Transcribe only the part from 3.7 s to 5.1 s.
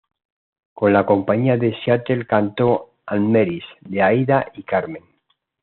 de Aida y Carmen.